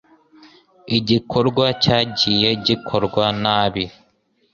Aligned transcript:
igikorwa 0.97 1.65
cyagiye 1.83 2.49
gikorwa 2.65 3.25
nabi 3.43 3.85